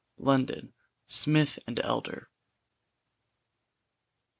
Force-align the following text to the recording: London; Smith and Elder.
London; 0.17 0.73
Smith 1.05 1.59
and 1.67 1.79
Elder. 1.81 2.27